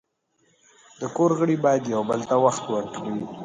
د 0.99 1.01
کور 1.15 1.31
غړي 1.39 1.55
باید 1.65 1.83
یو 1.93 2.01
بل 2.09 2.19
ته 2.29 2.35
وخت 2.45 2.63
ورکړي. 2.73 3.15